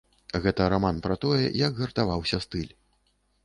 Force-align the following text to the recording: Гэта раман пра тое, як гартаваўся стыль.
Гэта 0.45 0.69
раман 0.75 1.03
пра 1.05 1.17
тое, 1.27 1.43
як 1.67 1.79
гартаваўся 1.85 2.43
стыль. 2.49 2.73